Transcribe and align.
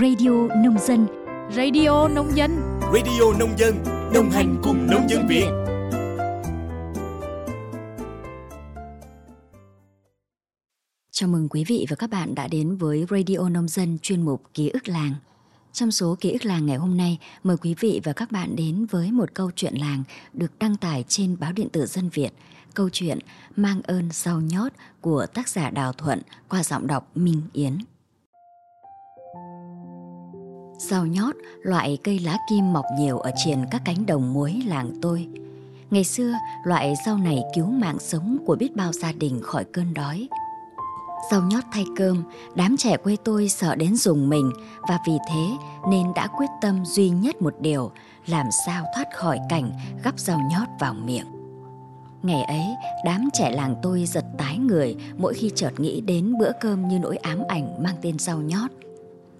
Radio 0.00 0.30
Nông 0.64 0.78
Dân 0.78 1.06
Radio 1.56 2.08
Nông 2.08 2.36
Dân 2.36 2.80
Radio 2.94 3.38
Nông 3.38 3.58
Dân 3.58 3.74
Đồng 4.14 4.30
hành 4.30 4.60
cùng 4.62 4.86
nông 4.90 5.08
dân 5.08 5.26
Việt 5.28 5.46
Chào 11.10 11.28
mừng 11.28 11.48
quý 11.48 11.64
vị 11.64 11.86
và 11.90 11.96
các 11.96 12.10
bạn 12.10 12.34
đã 12.34 12.48
đến 12.48 12.76
với 12.76 13.06
Radio 13.10 13.48
Nông 13.48 13.68
Dân 13.68 13.98
chuyên 14.02 14.22
mục 14.22 14.42
Ký 14.54 14.68
ức 14.68 14.88
làng. 14.88 15.14
Trong 15.72 15.90
số 15.90 16.16
Ký 16.20 16.32
ức 16.32 16.44
làng 16.44 16.66
ngày 16.66 16.76
hôm 16.76 16.96
nay, 16.96 17.18
mời 17.42 17.56
quý 17.56 17.74
vị 17.80 18.00
và 18.04 18.12
các 18.12 18.32
bạn 18.32 18.56
đến 18.56 18.86
với 18.90 19.12
một 19.12 19.34
câu 19.34 19.50
chuyện 19.56 19.74
làng 19.74 20.02
được 20.32 20.58
đăng 20.58 20.76
tải 20.76 21.04
trên 21.08 21.36
báo 21.40 21.52
điện 21.52 21.68
tử 21.68 21.86
Dân 21.86 22.08
Việt. 22.08 22.30
Câu 22.74 22.88
chuyện 22.92 23.18
Mang 23.56 23.82
ơn 23.82 24.08
rau 24.12 24.40
nhót 24.40 24.72
của 25.00 25.26
tác 25.34 25.48
giả 25.48 25.70
Đào 25.70 25.92
Thuận 25.92 26.20
qua 26.48 26.62
giọng 26.62 26.86
đọc 26.86 27.10
Minh 27.14 27.42
Yến. 27.52 27.78
Rau 30.78 31.06
nhót, 31.06 31.34
loại 31.62 31.98
cây 32.04 32.18
lá 32.18 32.38
kim 32.48 32.72
mọc 32.72 32.84
nhiều 32.98 33.18
ở 33.18 33.30
trên 33.44 33.66
các 33.70 33.82
cánh 33.84 34.06
đồng 34.06 34.32
muối 34.32 34.62
làng 34.66 34.90
tôi. 35.02 35.28
Ngày 35.90 36.04
xưa, 36.04 36.32
loại 36.64 36.94
rau 37.06 37.18
này 37.18 37.42
cứu 37.54 37.66
mạng 37.66 37.98
sống 38.00 38.38
của 38.46 38.56
biết 38.56 38.76
bao 38.76 38.92
gia 38.92 39.12
đình 39.12 39.40
khỏi 39.42 39.64
cơn 39.64 39.94
đói. 39.94 40.28
Rau 41.30 41.42
nhót 41.42 41.64
thay 41.72 41.84
cơm, 41.96 42.24
đám 42.54 42.76
trẻ 42.76 42.96
quê 42.96 43.16
tôi 43.24 43.48
sợ 43.48 43.74
đến 43.74 43.96
dùng 43.96 44.28
mình 44.28 44.52
và 44.88 44.98
vì 45.06 45.12
thế 45.28 45.46
nên 45.90 46.06
đã 46.14 46.26
quyết 46.26 46.50
tâm 46.60 46.84
duy 46.84 47.08
nhất 47.10 47.42
một 47.42 47.54
điều, 47.60 47.90
làm 48.26 48.46
sao 48.66 48.84
thoát 48.94 49.06
khỏi 49.16 49.38
cảnh 49.48 49.70
gắp 50.04 50.18
rau 50.18 50.40
nhót 50.50 50.68
vào 50.80 50.94
miệng. 50.94 51.26
Ngày 52.22 52.42
ấy, 52.42 52.64
đám 53.04 53.28
trẻ 53.32 53.50
làng 53.50 53.76
tôi 53.82 54.04
giật 54.06 54.24
tái 54.38 54.58
người 54.58 54.96
mỗi 55.18 55.34
khi 55.34 55.50
chợt 55.54 55.80
nghĩ 55.80 56.00
đến 56.00 56.38
bữa 56.38 56.52
cơm 56.60 56.88
như 56.88 56.98
nỗi 56.98 57.16
ám 57.16 57.42
ảnh 57.48 57.82
mang 57.82 57.96
tên 58.02 58.18
rau 58.18 58.40
nhót. 58.40 58.70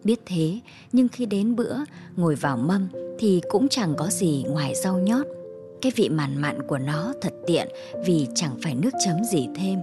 Biết 0.05 0.21
thế, 0.27 0.61
nhưng 0.93 1.09
khi 1.09 1.27
đến 1.27 1.57
bữa, 1.57 1.77
ngồi 2.17 2.35
vào 2.35 2.57
mâm 2.57 2.89
thì 3.19 3.41
cũng 3.49 3.69
chẳng 3.69 3.95
có 3.99 4.07
gì 4.07 4.45
ngoài 4.49 4.75
rau 4.75 4.99
nhót. 4.99 5.27
Cái 5.83 5.93
vị 5.97 6.09
mặn 6.09 6.37
mặn 6.37 6.63
của 6.69 6.79
nó 6.79 7.13
thật 7.23 7.33
tiện 7.47 7.69
vì 8.07 8.27
chẳng 8.35 8.57
phải 8.63 8.75
nước 8.75 8.91
chấm 9.05 9.25
gì 9.25 9.49
thêm. 9.57 9.81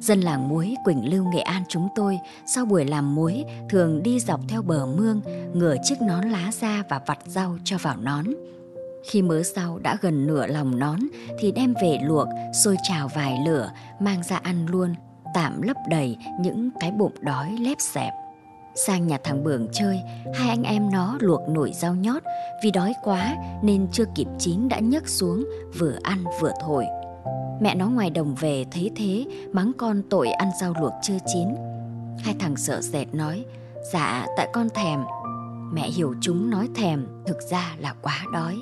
Dân 0.00 0.20
làng 0.20 0.48
muối 0.48 0.74
Quỳnh 0.84 1.10
Lưu 1.10 1.24
Nghệ 1.24 1.40
An 1.40 1.62
chúng 1.68 1.88
tôi 1.96 2.18
sau 2.46 2.64
buổi 2.64 2.84
làm 2.84 3.14
muối 3.14 3.44
thường 3.70 4.02
đi 4.02 4.20
dọc 4.20 4.40
theo 4.48 4.62
bờ 4.62 4.86
mương, 4.86 5.20
ngửa 5.54 5.76
chiếc 5.84 6.02
nón 6.02 6.28
lá 6.28 6.50
ra 6.60 6.82
và 6.90 7.00
vặt 7.06 7.18
rau 7.26 7.58
cho 7.64 7.78
vào 7.78 7.96
nón. 7.96 8.24
Khi 9.10 9.22
mớ 9.22 9.42
rau 9.42 9.78
đã 9.78 9.96
gần 10.00 10.26
nửa 10.26 10.46
lòng 10.46 10.78
nón 10.78 10.98
thì 11.38 11.52
đem 11.52 11.74
về 11.82 11.98
luộc, 12.02 12.28
sôi 12.64 12.76
trào 12.82 13.08
vài 13.08 13.38
lửa, 13.46 13.70
mang 14.00 14.22
ra 14.22 14.36
ăn 14.36 14.66
luôn, 14.66 14.94
tạm 15.34 15.62
lấp 15.62 15.76
đầy 15.90 16.16
những 16.40 16.70
cái 16.80 16.90
bụng 16.90 17.12
đói 17.20 17.56
lép 17.60 17.76
xẹp. 17.80 18.12
Sang 18.76 19.06
nhà 19.06 19.18
thằng 19.24 19.44
Bường 19.44 19.68
chơi, 19.72 20.00
hai 20.34 20.48
anh 20.48 20.62
em 20.62 20.90
nó 20.92 21.16
luộc 21.20 21.48
nổi 21.48 21.72
rau 21.74 21.94
nhót 21.94 22.22
vì 22.62 22.70
đói 22.70 22.94
quá 23.02 23.36
nên 23.62 23.86
chưa 23.92 24.04
kịp 24.14 24.26
chín 24.38 24.68
đã 24.68 24.78
nhấc 24.78 25.08
xuống 25.08 25.44
vừa 25.78 25.98
ăn 26.02 26.24
vừa 26.40 26.52
thổi. 26.60 26.86
Mẹ 27.60 27.74
nó 27.74 27.86
ngoài 27.86 28.10
đồng 28.10 28.34
về 28.34 28.64
thấy 28.70 28.90
thế 28.96 29.24
mắng 29.52 29.72
con 29.78 30.02
tội 30.10 30.28
ăn 30.28 30.50
rau 30.60 30.74
luộc 30.80 30.92
chưa 31.02 31.18
chín. 31.26 31.48
Hai 32.18 32.34
thằng 32.38 32.56
sợ 32.56 32.80
dẹt 32.80 33.14
nói, 33.14 33.44
dạ 33.92 34.26
tại 34.36 34.48
con 34.52 34.68
thèm. 34.74 35.00
Mẹ 35.72 35.88
hiểu 35.88 36.14
chúng 36.20 36.50
nói 36.50 36.68
thèm 36.74 37.06
thực 37.26 37.42
ra 37.50 37.74
là 37.78 37.94
quá 38.02 38.20
đói. 38.32 38.56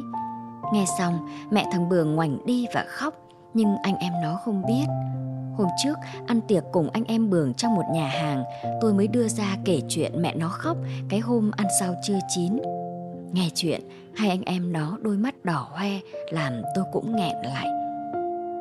Nghe 0.72 0.84
xong 0.98 1.28
mẹ 1.50 1.66
thằng 1.72 1.88
Bường 1.88 2.14
ngoảnh 2.14 2.46
đi 2.46 2.66
và 2.74 2.84
khóc 2.88 3.14
nhưng 3.54 3.76
anh 3.82 3.96
em 3.96 4.12
nó 4.22 4.38
không 4.44 4.62
biết. 4.66 4.84
Hôm 5.56 5.68
trước 5.82 5.94
ăn 6.26 6.40
tiệc 6.40 6.64
cùng 6.72 6.90
anh 6.90 7.04
em 7.04 7.30
Bường 7.30 7.54
trong 7.54 7.74
một 7.74 7.84
nhà 7.92 8.06
hàng 8.08 8.44
tôi 8.80 8.94
mới 8.94 9.06
đưa 9.06 9.28
ra 9.28 9.56
kể 9.64 9.80
chuyện 9.88 10.22
mẹ 10.22 10.34
nó 10.34 10.48
khóc 10.48 10.76
cái 11.08 11.20
hôm 11.20 11.50
ăn 11.56 11.66
sao 11.80 11.94
chưa 12.02 12.18
chín. 12.28 12.58
Nghe 13.32 13.48
chuyện 13.54 13.80
hai 14.16 14.28
anh 14.28 14.42
em 14.42 14.72
nó 14.72 14.98
đôi 15.02 15.16
mắt 15.16 15.44
đỏ 15.44 15.68
hoe 15.70 15.90
làm 16.30 16.52
tôi 16.74 16.84
cũng 16.92 17.16
nghẹn 17.16 17.36
lại. 17.44 17.68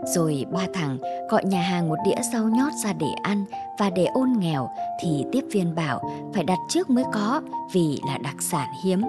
Rồi 0.06 0.46
ba 0.52 0.68
thằng 0.74 0.98
gọi 1.30 1.46
nhà 1.46 1.62
hàng 1.62 1.90
một 1.90 1.96
đĩa 2.06 2.22
rau 2.34 2.44
nhót 2.44 2.74
ra 2.84 2.94
để 2.94 3.08
ăn 3.24 3.46
và 3.80 3.90
để 3.90 4.06
ôn 4.06 4.34
nghèo 4.40 4.70
thì 5.02 5.26
tiếp 5.32 5.44
viên 5.52 5.76
bảo 5.76 6.10
phải 6.34 6.44
đặt 6.44 6.60
trước 6.70 6.90
mới 6.90 7.04
có 7.14 7.42
vì 7.74 8.00
là 8.08 8.18
đặc 8.18 8.36
sản 8.40 8.68
hiếm. 8.84 9.02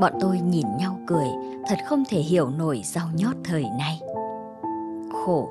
Bọn 0.00 0.12
tôi 0.20 0.40
nhìn 0.40 0.66
nhau 0.78 0.98
cười, 1.06 1.28
thật 1.66 1.78
không 1.86 2.04
thể 2.08 2.18
hiểu 2.20 2.50
nổi 2.50 2.82
rau 2.84 3.06
nhót 3.14 3.36
thời 3.44 3.64
nay. 3.78 4.00
Khổ, 5.12 5.48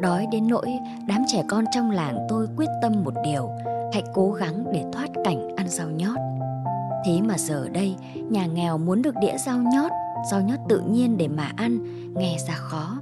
đói 0.00 0.26
đến 0.32 0.48
nỗi 0.48 0.78
đám 1.06 1.24
trẻ 1.26 1.42
con 1.48 1.64
trong 1.72 1.90
làng 1.90 2.26
tôi 2.28 2.48
quyết 2.56 2.68
tâm 2.82 3.04
một 3.04 3.14
điều, 3.24 3.50
hãy 3.92 4.02
cố 4.14 4.32
gắng 4.32 4.64
để 4.72 4.84
thoát 4.92 5.08
cảnh 5.24 5.56
ăn 5.56 5.68
rau 5.68 5.90
nhót. 5.90 6.18
Thế 7.06 7.20
mà 7.22 7.38
giờ 7.38 7.68
đây, 7.68 7.96
nhà 8.30 8.46
nghèo 8.46 8.78
muốn 8.78 9.02
được 9.02 9.14
đĩa 9.20 9.36
rau 9.38 9.58
nhót, 9.58 9.92
rau 10.30 10.40
nhót 10.40 10.58
tự 10.68 10.80
nhiên 10.80 11.16
để 11.16 11.28
mà 11.28 11.52
ăn, 11.56 11.78
nghe 12.14 12.36
ra 12.48 12.54
khó. 12.54 13.00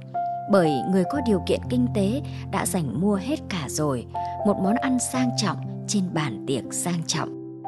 Bởi 0.51 0.71
người 0.91 1.03
có 1.11 1.21
điều 1.27 1.41
kiện 1.47 1.59
kinh 1.69 1.87
tế 1.95 2.21
đã 2.51 2.65
dành 2.65 3.01
mua 3.01 3.15
hết 3.15 3.39
cả 3.49 3.65
rồi 3.69 4.05
một 4.45 4.57
món 4.63 4.75
ăn 4.75 4.99
sang 4.99 5.29
trọng 5.37 5.85
trên 5.87 6.03
bàn 6.13 6.43
tiệc 6.47 6.73
sang 6.73 7.03
trọng. 7.07 7.61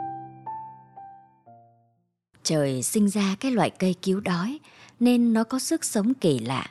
Trời 2.43 2.83
sinh 2.83 3.09
ra 3.09 3.35
cái 3.39 3.51
loại 3.51 3.69
cây 3.69 3.95
cứu 4.01 4.19
đói 4.19 4.59
nên 4.99 5.33
nó 5.33 5.43
có 5.43 5.59
sức 5.59 5.85
sống 5.85 6.13
kỳ 6.13 6.39
lạ 6.39 6.65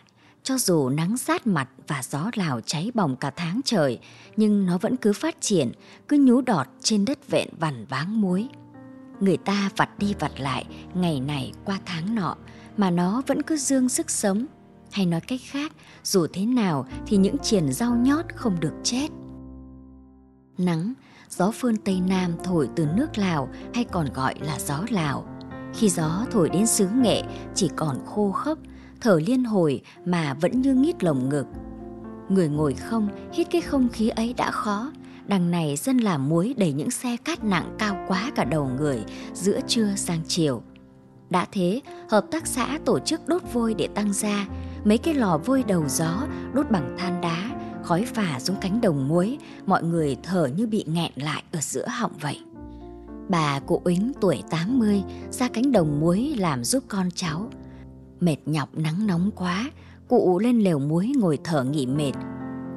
cho 0.47 0.59
dù 0.59 0.89
nắng 0.89 1.19
sát 1.19 1.47
mặt 1.47 1.69
và 1.87 2.03
gió 2.11 2.31
lào 2.35 2.61
cháy 2.61 2.91
bỏng 2.95 3.17
cả 3.17 3.31
tháng 3.37 3.61
trời 3.65 3.99
nhưng 4.37 4.67
nó 4.67 4.79
vẫn 4.79 4.97
cứ 4.97 5.13
phát 5.13 5.41
triển 5.41 5.73
cứ 6.09 6.19
nhú 6.19 6.41
đọt 6.41 6.67
trên 6.81 7.05
đất 7.05 7.29
vẹn 7.29 7.49
vằn 7.59 7.87
váng 7.89 8.21
muối 8.21 8.49
người 9.21 9.37
ta 9.37 9.71
vặt 9.77 9.99
đi 9.99 10.15
vặt 10.21 10.41
lại 10.41 10.65
ngày 10.95 11.21
này 11.21 11.53
qua 11.65 11.79
tháng 11.87 12.15
nọ 12.15 12.37
mà 12.77 12.91
nó 12.91 13.23
vẫn 13.27 13.43
cứ 13.43 13.57
dương 13.57 13.89
sức 13.89 14.11
sống 14.11 14.47
hay 14.91 15.07
nói 15.07 15.21
cách 15.21 15.41
khác, 15.45 15.73
dù 16.05 16.27
thế 16.33 16.47
nào 16.47 16.87
thì 17.07 17.17
những 17.17 17.39
triển 17.39 17.73
rau 17.73 17.95
nhót 17.95 18.25
không 18.35 18.61
được 18.61 18.75
chết. 18.83 19.09
Nắng, 20.59 20.93
gió 21.29 21.51
phơn 21.51 21.77
Tây 21.77 22.01
Nam 22.01 22.33
thổi 22.45 22.69
từ 22.77 22.87
nước 22.87 23.19
Lào 23.19 23.49
hay 23.75 23.85
còn 23.85 24.13
gọi 24.13 24.35
là 24.41 24.59
gió 24.59 24.85
Lào. 24.91 25.27
Khi 25.75 25.91
gió 25.91 26.27
thổi 26.31 26.49
đến 26.49 26.67
xứ 26.67 26.89
nghệ 26.95 27.23
chỉ 27.55 27.71
còn 27.77 28.07
khô 28.07 28.33
khốc, 28.33 28.59
thở 29.01 29.21
liên 29.27 29.45
hồi 29.45 29.81
mà 30.05 30.35
vẫn 30.35 30.61
như 30.63 30.75
nghít 30.75 31.05
lồng 31.05 31.29
ngực. 31.29 31.47
Người 32.29 32.49
ngồi 32.49 32.75
không, 32.75 33.09
hít 33.33 33.47
cái 33.51 33.61
không 33.61 33.89
khí 33.89 34.09
ấy 34.09 34.35
đã 34.37 34.51
khó. 34.51 34.93
Đằng 35.27 35.51
này 35.51 35.77
dân 35.77 35.99
làm 35.99 36.29
muối 36.29 36.55
đầy 36.57 36.73
những 36.73 36.91
xe 36.91 37.17
cát 37.25 37.45
nặng 37.45 37.77
cao 37.79 38.05
quá 38.09 38.33
cả 38.35 38.45
đầu 38.45 38.71
người 38.79 39.05
giữa 39.35 39.61
trưa 39.67 39.95
sang 39.97 40.21
chiều. 40.29 40.63
Đã 41.31 41.47
thế, 41.53 41.81
hợp 42.09 42.27
tác 42.31 42.47
xã 42.47 42.79
tổ 42.85 42.99
chức 42.99 43.29
đốt 43.29 43.43
vôi 43.53 43.75
để 43.75 43.89
tăng 43.95 44.13
gia, 44.13 44.47
mấy 44.85 44.99
cái 44.99 45.15
lò 45.15 45.39
vôi 45.39 45.65
đầu 45.69 45.85
gió 45.89 46.27
đốt 46.53 46.71
bằng 46.71 46.97
than 46.99 47.21
đá, 47.21 47.51
khói 47.83 48.05
phả 48.15 48.41
xuống 48.41 48.57
cánh 48.61 48.81
đồng 48.81 49.09
muối, 49.09 49.39
mọi 49.67 49.83
người 49.83 50.17
thở 50.23 50.49
như 50.57 50.67
bị 50.67 50.85
nghẹn 50.87 51.13
lại 51.17 51.43
ở 51.53 51.59
giữa 51.61 51.87
họng 51.89 52.13
vậy. 52.21 52.41
Bà 53.29 53.61
cụ 53.61 53.83
Ính 53.85 54.13
tuổi 54.21 54.43
80 54.51 55.03
ra 55.31 55.49
cánh 55.49 55.73
đồng 55.73 56.01
muối 56.01 56.35
làm 56.39 56.65
giúp 56.65 56.85
con 56.89 57.11
cháu. 57.15 57.51
Mệt 58.21 58.37
nhọc 58.47 58.69
nắng 58.79 59.07
nóng 59.07 59.31
quá, 59.37 59.71
cụ 60.09 60.39
lên 60.39 60.61
lều 60.61 60.79
muối 60.79 61.13
ngồi 61.17 61.39
thở 61.45 61.65
nghỉ 61.65 61.87
mệt. 61.87 62.13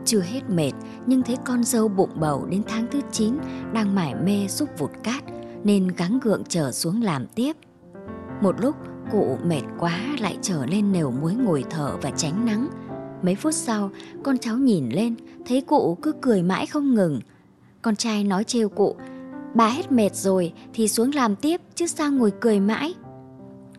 Chưa 0.06 0.22
hết 0.22 0.42
mệt 0.50 0.72
nhưng 1.06 1.24
thấy 1.24 1.38
con 1.46 1.64
dâu 1.64 1.88
bụng 1.88 2.12
bầu 2.20 2.46
đến 2.50 2.62
tháng 2.68 2.88
thứ 2.92 3.02
9 3.12 3.34
đang 3.74 3.96
mải 3.96 4.16
mê 4.16 4.48
giúp 4.48 4.70
vụt 4.78 4.92
cát 5.04 5.24
nên 5.64 5.88
gắng 5.88 6.20
gượng 6.24 6.44
trở 6.50 6.72
xuống 6.72 7.02
làm 7.02 7.28
tiếp. 7.28 7.56
Một 8.42 8.56
lúc 8.62 8.76
Cụ 9.12 9.38
mệt 9.44 9.62
quá 9.80 10.00
lại 10.20 10.38
trở 10.42 10.66
lên 10.66 10.92
nều 10.92 11.12
muối 11.12 11.34
ngồi 11.34 11.64
thở 11.70 11.98
và 12.02 12.12
tránh 12.12 12.46
nắng. 12.46 12.70
Mấy 13.22 13.36
phút 13.36 13.54
sau, 13.54 13.90
con 14.24 14.38
cháu 14.38 14.58
nhìn 14.58 14.90
lên, 14.90 15.16
thấy 15.46 15.62
cụ 15.62 15.98
cứ 16.02 16.12
cười 16.22 16.44
mãi 16.44 16.66
không 16.66 16.94
ngừng. 16.96 17.20
Con 17.82 17.96
trai 17.96 18.24
nói 18.24 18.44
trêu 18.44 18.70
cụ, 18.70 18.96
bà 19.56 19.70
hết 19.70 19.92
mệt 19.92 20.16
rồi 20.16 20.54
thì 20.74 20.88
xuống 20.88 21.12
làm 21.16 21.36
tiếp 21.36 21.62
chứ 21.76 21.88
sao 21.88 22.12
ngồi 22.12 22.32
cười 22.40 22.60
mãi. 22.60 22.94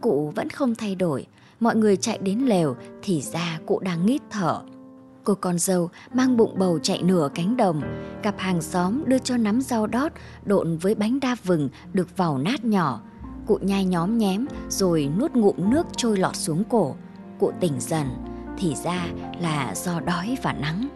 Cụ 0.00 0.32
vẫn 0.36 0.50
không 0.50 0.74
thay 0.74 0.94
đổi, 0.94 1.26
mọi 1.60 1.76
người 1.76 1.96
chạy 1.96 2.18
đến 2.18 2.38
lều 2.38 2.76
thì 3.02 3.22
ra 3.22 3.58
cụ 3.66 3.80
đang 3.80 4.06
nghít 4.06 4.22
thở. 4.30 4.62
Cô 5.24 5.34
con 5.34 5.58
dâu 5.58 5.90
mang 6.14 6.36
bụng 6.36 6.54
bầu 6.58 6.78
chạy 6.78 7.02
nửa 7.02 7.28
cánh 7.34 7.56
đồng, 7.56 7.82
gặp 8.22 8.34
hàng 8.38 8.62
xóm 8.62 9.02
đưa 9.06 9.18
cho 9.18 9.36
nắm 9.36 9.60
rau 9.60 9.86
đót 9.86 10.12
độn 10.44 10.76
với 10.76 10.94
bánh 10.94 11.20
đa 11.20 11.36
vừng 11.44 11.68
được 11.92 12.16
vào 12.16 12.38
nát 12.38 12.64
nhỏ, 12.64 13.00
Cụ 13.50 13.58
nhai 13.62 13.84
nhóm 13.84 14.18
nhém 14.18 14.46
rồi 14.68 15.10
nuốt 15.18 15.32
ngụm 15.32 15.70
nước 15.70 15.86
trôi 15.96 16.16
lọt 16.16 16.36
xuống 16.36 16.64
cổ. 16.68 16.96
Cụ 17.38 17.52
tỉnh 17.60 17.80
dần, 17.80 18.06
thì 18.58 18.74
ra 18.84 19.06
là 19.40 19.74
do 19.74 20.00
đói 20.00 20.36
và 20.42 20.52
nắng. 20.52 20.88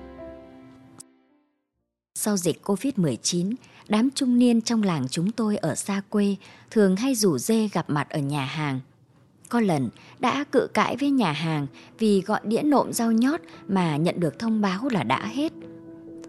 Sau 2.19 2.37
dịch 2.37 2.61
Covid-19, 2.65 3.55
đám 3.89 4.09
trung 4.15 4.39
niên 4.39 4.61
trong 4.61 4.83
làng 4.83 5.07
chúng 5.11 5.31
tôi 5.31 5.57
ở 5.57 5.75
xa 5.75 6.03
quê 6.09 6.37
thường 6.71 6.97
hay 6.97 7.15
rủ 7.15 7.39
dê 7.39 7.69
gặp 7.73 7.91
mặt 7.91 8.11
ở 8.11 8.19
nhà 8.19 8.45
hàng. 8.45 8.81
Có 9.55 9.61
lần 9.61 9.89
đã 10.21 10.45
cự 10.45 10.67
cãi 10.75 10.97
với 11.01 11.11
nhà 11.11 11.33
hàng 11.33 11.67
vì 11.99 12.21
gọi 12.21 12.41
đĩa 12.45 12.63
nộm 12.63 12.93
rau 12.93 13.13
nhót 13.13 13.41
mà 13.69 13.97
nhận 13.97 14.21
được 14.21 14.39
thông 14.39 14.61
báo 14.61 14.89
là 14.93 15.03
đã 15.03 15.27
hết. 15.27 15.53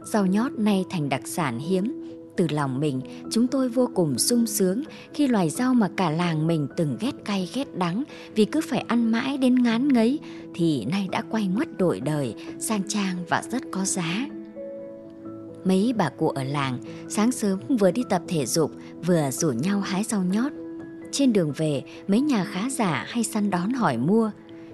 Rau 0.03 0.25
nhót 0.25 0.51
nay 0.51 0.85
thành 0.89 1.09
đặc 1.09 1.21
sản 1.25 1.59
hiếm, 1.59 2.11
từ 2.37 2.47
lòng 2.49 2.79
mình, 2.79 3.01
chúng 3.31 3.47
tôi 3.47 3.69
vô 3.69 3.89
cùng 3.95 4.17
sung 4.17 4.45
sướng 4.47 4.83
khi 5.13 5.27
loài 5.27 5.49
rau 5.49 5.73
mà 5.73 5.89
cả 5.97 6.09
làng 6.09 6.47
mình 6.47 6.67
từng 6.77 6.97
ghét 6.99 7.11
cay 7.25 7.49
ghét 7.53 7.77
đắng 7.77 8.03
vì 8.35 8.45
cứ 8.45 8.61
phải 8.61 8.79
ăn 8.79 9.11
mãi 9.11 9.37
đến 9.37 9.63
ngán 9.63 9.87
ngấy 9.87 10.19
thì 10.53 10.85
nay 10.85 11.07
đã 11.11 11.23
quay 11.29 11.47
ngoắt 11.47 11.77
đổi 11.77 11.99
đời, 11.99 12.35
sang 12.59 12.81
trang 12.87 13.15
và 13.29 13.43
rất 13.51 13.61
có 13.71 13.85
giá. 13.85 14.27
Mấy 15.63 15.93
bà 15.97 16.09
cụ 16.09 16.29
ở 16.29 16.43
làng 16.43 16.77
sáng 17.09 17.31
sớm 17.31 17.59
vừa 17.79 17.91
đi 17.91 18.03
tập 18.09 18.21
thể 18.27 18.45
dục 18.45 18.71
vừa 19.05 19.31
rủ 19.31 19.51
nhau 19.51 19.79
hái 19.79 20.03
rau 20.03 20.23
nhót. 20.23 20.51
Trên 21.17 21.33
đường 21.33 21.53
về, 21.55 21.83
mấy 22.07 22.21
nhà 22.21 22.45
khá 22.45 22.69
giả 22.69 23.05
hay 23.07 23.23
săn 23.23 23.49
đón 23.49 23.73
hỏi 23.73 23.97
mua. 23.97 24.31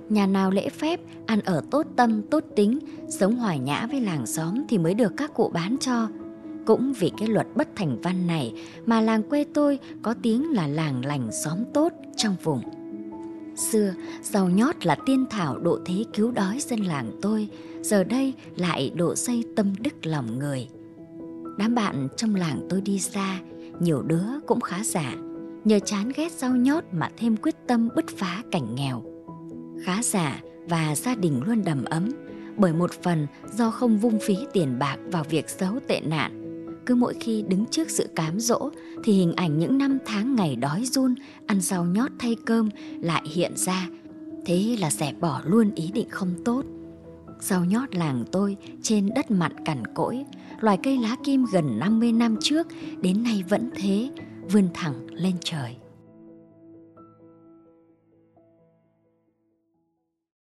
Nhà 0.10 0.28
nào 0.28 0.52
lễ 0.52 0.70
phép, 0.70 1.00
ăn 1.26 1.40
ở 1.42 1.64
tốt 1.72 1.86
tâm, 1.96 2.22
tốt 2.22 2.44
tính, 2.56 2.80
sống 3.10 3.36
hòa 3.36 3.56
nhã 3.56 3.88
với 3.92 4.02
làng 4.02 4.26
xóm 4.26 4.64
thì 4.70 4.78
mới 4.78 4.94
được 4.94 5.14
các 5.18 5.34
cụ 5.34 5.52
bán 5.54 5.78
cho. 5.80 6.08
Cũng 6.66 6.94
vì 6.94 7.12
cái 7.18 7.28
luật 7.28 7.48
bất 7.56 7.68
thành 7.76 8.02
văn 8.02 8.28
này 8.28 8.54
mà 8.86 9.02
làng 9.02 9.24
quê 9.24 9.46
tôi 9.54 9.80
có 10.02 10.14
tiếng 10.22 10.52
là 10.52 10.68
làng 10.68 11.06
lành 11.06 11.30
xóm 11.44 11.58
tốt 11.74 11.94
trong 12.16 12.36
vùng. 12.44 12.62
Xưa, 13.56 13.94
rau 14.22 14.50
nhót 14.50 14.86
là 14.86 14.96
tiên 15.06 15.26
thảo 15.30 15.60
độ 15.60 15.80
thế 15.86 16.06
cứu 16.14 16.32
đói 16.32 16.60
dân 16.60 16.80
làng 16.80 17.12
tôi, 17.22 17.48
giờ 17.82 18.04
đây 18.04 18.34
lại 18.56 18.92
độ 18.96 19.16
xây 19.16 19.44
tâm 19.56 19.74
đức 19.80 20.06
lòng 20.06 20.40
người. 20.40 20.68
Đám 21.58 21.76
bạn 21.76 22.08
trong 22.18 22.36
làng 22.36 22.68
tôi 22.70 22.82
đi 22.82 23.00
xa, 23.00 23.40
nhiều 23.80 24.02
đứa 24.02 24.26
cũng 24.48 24.62
khá 24.62 24.84
giả, 24.84 25.16
nhờ 25.66 25.80
chán 25.80 26.12
ghét 26.16 26.32
rau 26.32 26.56
nhót 26.56 26.84
mà 26.92 27.10
thêm 27.18 27.38
quyết 27.38 27.56
tâm 27.68 27.90
bứt 27.96 28.06
phá 28.18 28.44
cảnh 28.52 28.76
nghèo. 28.76 29.04
Khá 29.84 30.04
giả 30.04 30.42
và 30.70 30.96
gia 30.96 31.16
đình 31.16 31.42
luôn 31.46 31.62
đầm 31.66 31.84
ấm, 31.84 32.10
bởi 32.58 32.74
một 32.74 32.92
phần 33.04 33.28
do 33.54 33.72
không 33.72 33.98
vung 33.98 34.20
phí 34.20 34.36
tiền 34.54 34.80
bạc 34.80 34.98
vào 35.12 35.24
việc 35.24 35.50
xấu 35.50 35.80
tệ 35.88 36.02
nạn. 36.02 36.38
Cứ 36.86 36.96
mỗi 36.96 37.14
khi 37.20 37.44
đứng 37.48 37.66
trước 37.66 37.90
sự 37.90 38.10
cám 38.16 38.40
dỗ 38.40 38.70
thì 39.04 39.14
hình 39.14 39.34
ảnh 39.34 39.60
những 39.60 39.78
năm 39.78 39.98
tháng 40.06 40.36
ngày 40.36 40.56
đói 40.56 40.86
run, 40.86 41.16
ăn 41.48 41.62
rau 41.62 41.86
nhót 41.86 42.12
thay 42.20 42.36
cơm 42.46 42.70
lại 43.02 43.24
hiện 43.26 43.52
ra. 43.56 43.88
Thế 44.46 44.78
là 44.80 44.92
dẹp 44.92 45.20
bỏ 45.20 45.42
luôn 45.46 45.72
ý 45.76 45.92
định 45.94 46.10
không 46.10 46.34
tốt. 46.46 46.66
Rau 47.40 47.66
nhót 47.66 47.96
làng 47.96 48.26
tôi 48.32 48.58
trên 48.82 49.10
đất 49.16 49.32
mặn 49.32 49.52
cằn 49.66 49.84
cỗi, 49.96 50.26
loài 50.60 50.78
cây 50.84 50.98
lá 50.98 51.16
kim 51.24 51.46
gần 51.52 51.80
50 51.80 52.12
năm 52.12 52.38
trước 52.42 52.68
đến 53.02 53.24
nay 53.24 53.44
vẫn 53.50 53.70
thế, 53.76 54.10
vươn 54.50 54.70
thẳng 54.74 55.08
lên 55.10 55.38
trời. 55.44 55.76